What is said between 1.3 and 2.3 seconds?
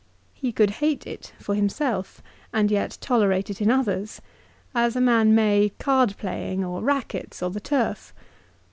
for himself,